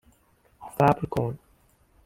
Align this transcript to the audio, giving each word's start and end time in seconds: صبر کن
صبر 0.77 1.05
کن 1.11 1.39